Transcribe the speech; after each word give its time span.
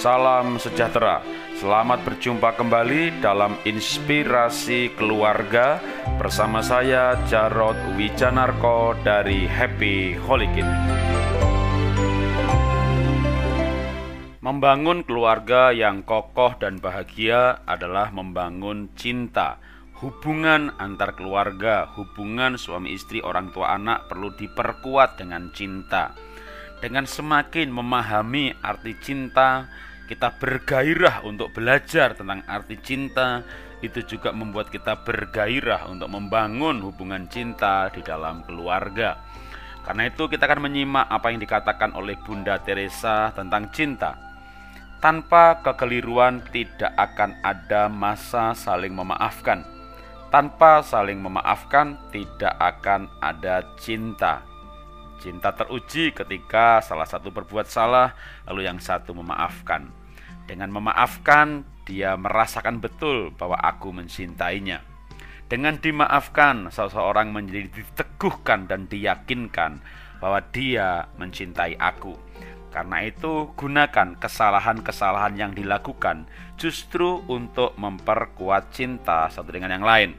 Salam 0.00 0.56
sejahtera. 0.56 1.20
Selamat 1.60 2.00
berjumpa 2.08 2.56
kembali 2.56 3.20
dalam 3.20 3.60
Inspirasi 3.68 4.96
Keluarga 4.96 5.76
bersama 6.16 6.64
saya 6.64 7.20
Jarod 7.28 7.76
Wijanarko 8.00 8.96
dari 9.04 9.44
Happy 9.44 10.16
Holy. 10.16 10.48
Membangun 14.40 15.04
keluarga 15.04 15.76
yang 15.76 16.08
kokoh 16.08 16.56
dan 16.56 16.80
bahagia 16.80 17.60
adalah 17.68 18.08
membangun 18.08 18.88
cinta. 18.96 19.60
Hubungan 20.00 20.72
antar 20.80 21.12
keluarga, 21.12 21.84
hubungan 22.00 22.56
suami 22.56 22.96
istri, 22.96 23.20
orang 23.20 23.52
tua 23.52 23.76
anak 23.76 24.08
perlu 24.08 24.32
diperkuat 24.32 25.20
dengan 25.20 25.52
cinta. 25.52 26.16
Dengan 26.80 27.04
semakin 27.04 27.68
memahami 27.68 28.56
arti 28.64 28.96
cinta, 28.96 29.68
kita 30.08 30.32
bergairah 30.40 31.20
untuk 31.28 31.52
belajar 31.52 32.16
tentang 32.16 32.40
arti 32.48 32.80
cinta. 32.80 33.44
Itu 33.84 34.00
juga 34.04 34.32
membuat 34.32 34.72
kita 34.72 35.04
bergairah 35.04 35.92
untuk 35.92 36.08
membangun 36.08 36.80
hubungan 36.80 37.28
cinta 37.28 37.92
di 37.92 38.00
dalam 38.00 38.40
keluarga. 38.48 39.20
Karena 39.84 40.08
itu, 40.08 40.24
kita 40.24 40.48
akan 40.48 40.72
menyimak 40.72 41.04
apa 41.04 41.28
yang 41.28 41.40
dikatakan 41.44 41.92
oleh 41.92 42.16
Bunda 42.16 42.56
Teresa 42.64 43.28
tentang 43.36 43.68
cinta. 43.76 44.16
Tanpa 45.04 45.60
kekeliruan 45.60 46.44
tidak 46.48 46.96
akan 46.96 47.44
ada 47.44 47.92
masa 47.92 48.56
saling 48.56 48.96
memaafkan. 48.96 49.68
Tanpa 50.32 50.80
saling 50.80 51.20
memaafkan 51.20 52.00
tidak 52.08 52.56
akan 52.56 53.08
ada 53.20 53.64
cinta. 53.76 54.49
Cinta 55.20 55.52
teruji 55.52 56.16
ketika 56.16 56.80
salah 56.80 57.04
satu 57.04 57.28
berbuat 57.28 57.68
salah 57.68 58.16
lalu 58.48 58.64
yang 58.64 58.80
satu 58.80 59.12
memaafkan. 59.12 59.92
Dengan 60.48 60.72
memaafkan 60.72 61.62
dia 61.84 62.16
merasakan 62.16 62.80
betul 62.80 63.30
bahwa 63.36 63.60
aku 63.60 63.92
mencintainya. 63.92 64.80
Dengan 65.46 65.76
dimaafkan 65.76 66.72
seseorang 66.72 67.30
menjadi 67.30 67.68
diteguhkan 67.68 68.64
dan 68.64 68.88
diyakinkan 68.88 69.82
bahwa 70.22 70.40
dia 70.50 71.10
mencintai 71.18 71.76
aku 71.76 72.16
karena 72.70 73.02
itu, 73.02 73.50
gunakan 73.58 74.14
kesalahan-kesalahan 74.14 75.34
yang 75.34 75.52
dilakukan 75.52 76.30
justru 76.54 77.18
untuk 77.26 77.74
memperkuat 77.74 78.70
cinta 78.70 79.26
satu 79.26 79.50
dengan 79.50 79.74
yang 79.74 79.82
lain. 79.82 80.10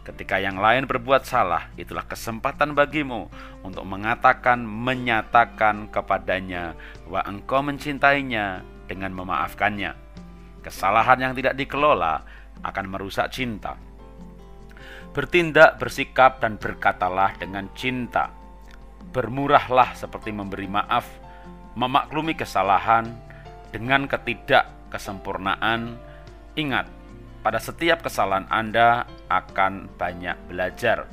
Ketika 0.00 0.40
yang 0.40 0.56
lain 0.56 0.88
berbuat 0.88 1.28
salah, 1.28 1.68
itulah 1.76 2.08
kesempatan 2.08 2.72
bagimu 2.72 3.28
untuk 3.60 3.84
mengatakan, 3.84 4.64
menyatakan 4.64 5.92
kepadanya 5.92 6.72
bahwa 7.04 7.20
engkau 7.28 7.60
mencintainya 7.60 8.64
dengan 8.88 9.12
memaafkannya. 9.12 9.92
Kesalahan 10.64 11.20
yang 11.20 11.32
tidak 11.36 11.52
dikelola 11.56 12.24
akan 12.64 12.86
merusak 12.88 13.28
cinta. 13.28 13.76
Bertindak, 15.12 15.76
bersikap, 15.76 16.40
dan 16.40 16.56
berkatalah 16.56 17.36
dengan 17.36 17.68
cinta. 17.76 18.32
Bermurahlah 19.12 19.92
seperti 19.92 20.32
memberi 20.32 20.70
maaf 20.70 21.04
memaklumi 21.74 22.34
kesalahan 22.34 23.08
dengan 23.70 24.06
ketidakkesempurnaan. 24.10 25.96
Ingat, 26.58 26.86
pada 27.40 27.56
setiap 27.56 28.04
kesalahan 28.04 28.44
Anda 28.52 29.08
akan 29.32 29.88
banyak 29.96 30.36
belajar. 30.48 31.08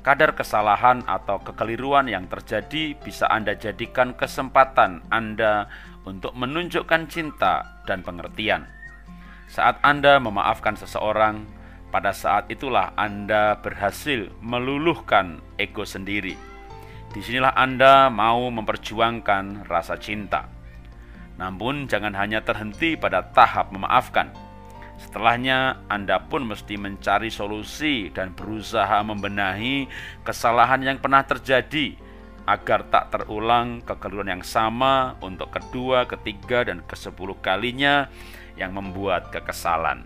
Kadar 0.00 0.32
kesalahan 0.32 1.04
atau 1.04 1.38
kekeliruan 1.44 2.08
yang 2.08 2.24
terjadi 2.24 2.96
bisa 2.96 3.28
Anda 3.28 3.52
jadikan 3.52 4.16
kesempatan 4.16 5.04
Anda 5.12 5.68
untuk 6.08 6.32
menunjukkan 6.32 7.06
cinta 7.12 7.84
dan 7.84 8.00
pengertian. 8.00 8.64
Saat 9.50 9.82
Anda 9.84 10.16
memaafkan 10.16 10.78
seseorang, 10.80 11.44
pada 11.90 12.14
saat 12.14 12.48
itulah 12.48 12.94
Anda 12.94 13.58
berhasil 13.58 14.30
meluluhkan 14.38 15.42
ego 15.58 15.82
sendiri 15.82 16.38
Di 17.10 17.18
sinilah 17.18 17.50
Anda 17.58 18.06
mau 18.06 18.46
memperjuangkan 18.54 19.66
rasa 19.66 19.98
cinta. 19.98 20.46
Namun 21.34 21.90
jangan 21.90 22.14
hanya 22.14 22.38
terhenti 22.46 22.94
pada 22.94 23.26
tahap 23.34 23.74
memaafkan. 23.74 24.30
Setelahnya 25.00 25.80
Anda 25.88 26.20
pun 26.28 26.44
mesti 26.44 26.76
mencari 26.76 27.32
solusi 27.32 28.12
dan 28.12 28.36
berusaha 28.36 29.00
membenahi 29.00 29.88
kesalahan 30.22 30.84
yang 30.84 31.00
pernah 31.00 31.24
terjadi 31.24 31.96
agar 32.44 32.84
tak 32.92 33.14
terulang 33.14 33.80
kekeliruan 33.80 34.40
yang 34.40 34.44
sama 34.44 35.16
untuk 35.24 35.48
kedua, 35.54 36.04
ketiga, 36.04 36.68
dan 36.68 36.84
kesepuluh 36.84 37.38
kalinya 37.40 38.12
yang 38.60 38.76
membuat 38.76 39.32
kekesalan. 39.32 40.04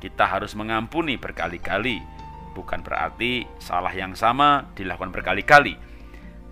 Kita 0.00 0.24
harus 0.24 0.56
mengampuni 0.56 1.20
berkali-kali, 1.20 2.00
bukan 2.56 2.80
berarti 2.80 3.44
salah 3.60 3.92
yang 3.92 4.16
sama 4.16 4.66
dilakukan 4.74 5.12
berkali-kali 5.12 5.92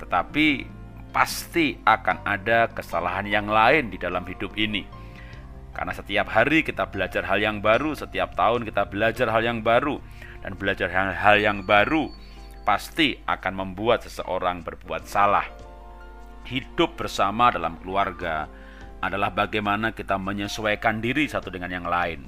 tetapi 0.00 0.64
pasti 1.12 1.76
akan 1.84 2.24
ada 2.24 2.72
kesalahan 2.72 3.28
yang 3.28 3.46
lain 3.46 3.92
di 3.92 4.00
dalam 4.00 4.24
hidup 4.24 4.56
ini. 4.56 4.88
Karena 5.70 5.94
setiap 5.94 6.26
hari 6.30 6.66
kita 6.66 6.90
belajar 6.90 7.22
hal 7.26 7.38
yang 7.38 7.62
baru, 7.62 7.94
setiap 7.94 8.34
tahun 8.34 8.66
kita 8.66 8.90
belajar 8.90 9.30
hal 9.30 9.42
yang 9.46 9.62
baru, 9.62 10.02
dan 10.40 10.56
belajar 10.56 10.88
hal-hal 10.88 11.36
yang 11.36 11.58
baru 11.62 12.08
pasti 12.64 13.16
akan 13.28 13.52
membuat 13.64 14.04
seseorang 14.04 14.64
berbuat 14.64 15.04
salah. 15.04 15.46
Hidup 16.48 16.96
bersama 16.98 17.52
dalam 17.52 17.78
keluarga 17.78 18.48
adalah 19.00 19.32
bagaimana 19.32 19.92
kita 19.96 20.16
menyesuaikan 20.20 20.98
diri 21.00 21.28
satu 21.28 21.48
dengan 21.48 21.70
yang 21.72 21.86
lain. 21.86 22.26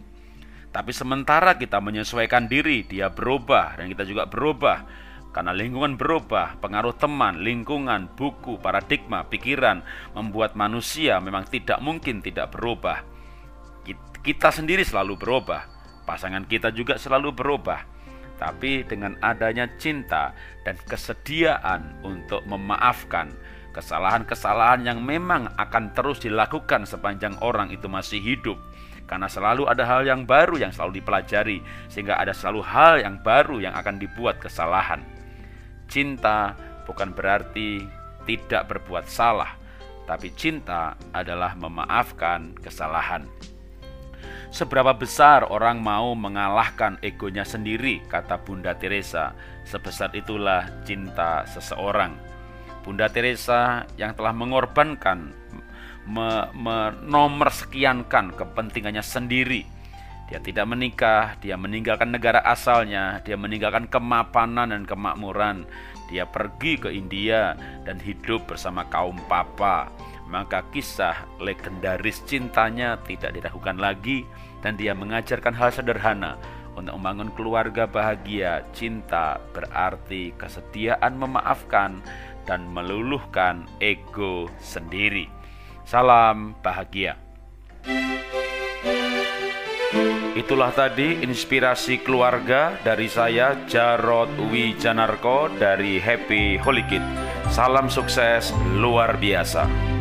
Tapi 0.73 0.89
sementara 0.95 1.61
kita 1.61 1.85
menyesuaikan 1.85 2.49
diri, 2.49 2.85
dia 2.89 3.13
berubah 3.13 3.77
dan 3.77 3.93
kita 3.93 4.09
juga 4.09 4.25
berubah 4.25 4.89
karena 5.33 5.53
lingkungan 5.57 5.97
berubah, 5.97 6.61
pengaruh 6.61 6.93
teman, 6.97 7.41
lingkungan, 7.41 8.09
buku, 8.17 8.61
paradigma, 8.61 9.25
pikiran 9.25 9.81
membuat 10.13 10.53
manusia 10.53 11.17
memang 11.25 11.49
tidak 11.49 11.81
mungkin 11.81 12.21
tidak 12.21 12.53
berubah. 12.53 13.12
Kita 14.23 14.55
sendiri 14.55 14.87
selalu 14.87 15.19
berubah, 15.19 15.67
pasangan 16.07 16.47
kita 16.47 16.71
juga 16.71 16.95
selalu 16.95 17.35
berubah. 17.35 17.83
Tapi 18.39 18.87
dengan 18.87 19.19
adanya 19.23 19.67
cinta 19.79 20.35
dan 20.63 20.79
kesediaan 20.87 22.03
untuk 22.07 22.43
memaafkan 22.47 23.35
kesalahan-kesalahan 23.73 24.85
yang 24.87 25.01
memang 25.03 25.49
akan 25.57 25.91
terus 25.97 26.21
dilakukan 26.21 26.85
sepanjang 26.85 27.35
orang 27.41 27.73
itu 27.73 27.89
masih 27.89 28.21
hidup, 28.21 28.61
karena 29.09 29.27
selalu 29.27 29.67
ada 29.67 29.83
hal 29.83 30.05
yang 30.05 30.29
baru 30.29 30.61
yang 30.61 30.71
selalu 30.71 31.01
dipelajari, 31.01 31.59
sehingga 31.89 32.21
ada 32.21 32.37
selalu 32.37 32.63
hal 32.63 33.01
yang 33.01 33.19
baru 33.25 33.59
yang 33.65 33.75
akan 33.75 33.97
dibuat 33.99 34.39
kesalahan. 34.39 35.03
Cinta 35.89 36.55
bukan 36.85 37.17
berarti 37.17 37.81
tidak 38.29 38.71
berbuat 38.71 39.09
salah, 39.09 39.57
tapi 40.05 40.31
cinta 40.37 40.95
adalah 41.11 41.57
memaafkan 41.57 42.55
kesalahan. 42.61 43.25
Seberapa 44.53 44.93
besar 44.93 45.49
orang 45.49 45.81
mau 45.81 46.13
mengalahkan 46.13 47.01
egonya 47.01 47.41
sendiri, 47.41 48.05
kata 48.05 48.37
Bunda 48.45 48.77
Teresa, 48.77 49.33
sebesar 49.65 50.13
itulah 50.13 50.69
cinta 50.85 51.49
seseorang. 51.49 52.13
Bunda 52.85 53.09
Teresa 53.09 53.89
yang 53.97 54.13
telah 54.13 54.37
mengorbankan, 54.37 55.33
menomor 56.53 57.49
sekiankan 57.49 58.37
kepentingannya 58.37 59.01
sendiri. 59.01 59.65
Dia 60.29 60.37
tidak 60.45 60.69
menikah, 60.69 61.41
dia 61.41 61.57
meninggalkan 61.57 62.13
negara 62.13 62.45
asalnya, 62.45 63.25
dia 63.25 63.41
meninggalkan 63.41 63.89
kemapanan 63.89 64.69
dan 64.69 64.85
kemakmuran, 64.85 65.65
dia 66.13 66.29
pergi 66.29 66.77
ke 66.77 66.93
India 66.93 67.57
dan 67.89 67.97
hidup 67.97 68.45
bersama 68.53 68.85
kaum 68.93 69.17
papa. 69.33 69.89
Maka 70.33 70.65
kisah 70.73 71.29
legendaris 71.37 72.25
cintanya 72.25 72.97
tidak 73.05 73.37
diragukan 73.37 73.77
lagi 73.77 74.25
dan 74.65 74.81
dia 74.81 74.97
mengajarkan 74.97 75.53
hal 75.53 75.69
sederhana 75.69 76.41
untuk 76.73 76.97
membangun 76.97 77.29
keluarga 77.37 77.85
bahagia. 77.85 78.65
Cinta 78.73 79.37
berarti 79.53 80.33
kesediaan 80.41 81.21
memaafkan 81.21 82.01
dan 82.49 82.65
meluluhkan 82.73 83.69
ego 83.77 84.49
sendiri. 84.57 85.29
Salam 85.85 86.57
bahagia. 86.65 87.21
Itulah 90.33 90.73
tadi 90.73 91.21
inspirasi 91.21 92.01
keluarga 92.01 92.73
dari 92.81 93.05
saya 93.05 93.69
Jarod 93.69 94.33
Wijanarko 94.49 95.53
dari 95.61 96.01
Happy 96.01 96.57
Holy 96.57 96.89
Kid. 96.89 97.05
Salam 97.53 97.93
sukses 97.93 98.49
luar 98.81 99.21
biasa. 99.21 99.92